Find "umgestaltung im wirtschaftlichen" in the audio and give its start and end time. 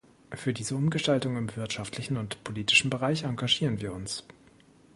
0.75-2.17